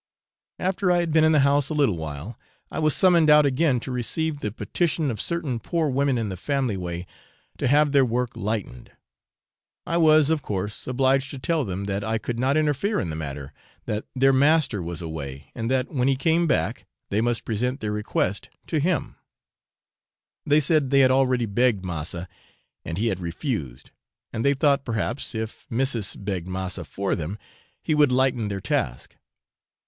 After 0.57 0.91
I 0.91 0.97
had 0.99 1.13
been 1.13 1.23
in 1.23 1.31
the 1.31 1.41
house 1.41 1.69
a 1.69 1.75
little 1.75 1.95
while, 1.95 2.35
I 2.71 2.79
was 2.79 2.95
summoned 2.95 3.29
out 3.29 3.45
again 3.45 3.79
to 3.81 3.91
receive 3.91 4.39
the 4.39 4.51
petition 4.51 5.11
of 5.11 5.21
certain 5.21 5.59
poor 5.59 5.89
women 5.89 6.17
in 6.17 6.29
the 6.29 6.37
family 6.37 6.75
way 6.75 7.05
to 7.59 7.67
have 7.67 7.91
their 7.91 8.03
work 8.03 8.31
lightened. 8.35 8.91
I 9.85 9.97
was, 9.97 10.31
of 10.31 10.41
course, 10.41 10.87
obliged 10.87 11.29
to 11.29 11.37
tell 11.37 11.63
them 11.65 11.83
that 11.83 12.03
I 12.03 12.17
could 12.17 12.39
not 12.39 12.57
interfere 12.57 12.99
in 12.99 13.11
the 13.11 13.15
matter, 13.15 13.53
that 13.85 14.05
their 14.15 14.33
master 14.33 14.81
was 14.81 15.03
away, 15.03 15.51
and 15.53 15.69
that, 15.69 15.91
when 15.93 16.07
he 16.07 16.15
came 16.15 16.47
back, 16.47 16.87
they 17.11 17.21
must 17.21 17.45
present 17.45 17.79
their 17.79 17.91
request 17.91 18.49
to 18.69 18.79
him: 18.79 19.17
they 20.47 20.59
said 20.59 20.89
they 20.89 21.01
had 21.01 21.11
already 21.11 21.45
begged 21.45 21.85
'massa,' 21.85 22.27
and 22.83 22.97
he 22.97 23.09
had 23.09 23.19
refused, 23.19 23.91
and 24.33 24.43
they 24.43 24.55
thought, 24.55 24.83
perhaps, 24.83 25.35
if 25.35 25.67
'missis' 25.69 26.15
begged 26.15 26.47
'massa' 26.47 26.85
for 26.85 27.13
them, 27.13 27.37
he 27.83 27.93
would 27.93 28.11
lighten 28.11 28.47
their 28.47 28.59
task. 28.61 29.15